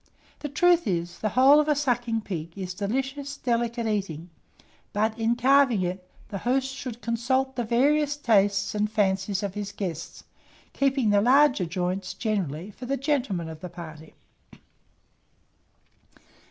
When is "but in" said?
4.93-5.35